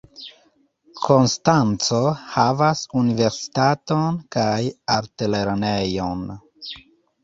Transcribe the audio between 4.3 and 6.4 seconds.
kaj altlernejon.